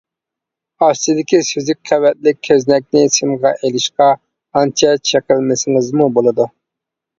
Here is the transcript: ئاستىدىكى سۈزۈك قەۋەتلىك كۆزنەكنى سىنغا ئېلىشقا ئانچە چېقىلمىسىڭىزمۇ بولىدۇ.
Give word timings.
ئاستىدىكى 0.85 1.41
سۈزۈك 1.49 1.79
قەۋەتلىك 1.89 2.39
كۆزنەكنى 2.49 3.05
سىنغا 3.19 3.53
ئېلىشقا 3.61 4.09
ئانچە 4.17 4.97
چېقىلمىسىڭىزمۇ 5.13 6.11
بولىدۇ. 6.19 6.53